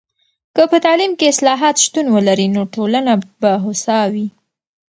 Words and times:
که 0.55 0.63
په 0.71 0.77
تعلیم 0.85 1.11
کې 1.17 1.31
اصلاحات 1.33 1.75
شتون 1.85 2.05
ولري، 2.15 2.47
نو 2.55 2.61
ټولنه 2.75 3.13
به 3.41 3.51
هوسا 3.63 3.99
وي. 4.13 4.27